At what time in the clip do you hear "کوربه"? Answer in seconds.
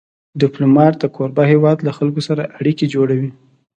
1.15-1.43